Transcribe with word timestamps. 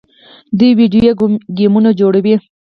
دوی 0.59 0.71
ویډیو 0.79 1.13
ګیمونه 1.57 1.89
جوړوي. 1.99 2.35